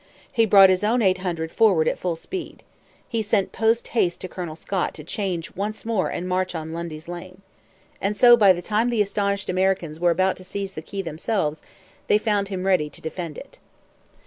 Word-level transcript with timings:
He 0.31 0.47
brought 0.47 0.71
his 0.71 0.83
own 0.83 1.03
eight 1.03 1.19
hundred 1.19 1.51
forward 1.51 1.87
at 1.87 1.99
full 1.99 2.15
speed. 2.15 2.63
He 3.07 3.21
sent 3.21 3.51
post 3.51 3.89
haste 3.89 4.19
to 4.21 4.27
Colonel 4.27 4.55
Scott 4.55 4.95
to 4.95 5.03
change 5.03 5.55
once 5.55 5.85
more 5.85 6.09
and 6.09 6.27
march 6.27 6.55
on 6.55 6.73
Lundy's 6.73 7.07
Lane. 7.07 7.43
And 8.01 8.17
so, 8.17 8.35
by 8.35 8.51
the 8.51 8.63
time 8.63 8.89
the 8.89 9.03
astonished 9.03 9.47
Americans 9.47 9.99
were 9.99 10.09
about 10.09 10.37
to 10.37 10.43
seize 10.43 10.73
the 10.73 10.81
key 10.81 11.03
themselves, 11.03 11.61
they 12.07 12.17
found 12.17 12.47
him 12.47 12.65
ready 12.65 12.89
to 12.89 12.99
defend 12.99 13.37
it. 13.37 13.59